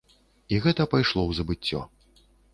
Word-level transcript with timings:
І 0.55 0.61
гэта 0.63 0.87
пайшло 0.95 1.21
ў 1.25 1.31
забыццё. 1.41 1.81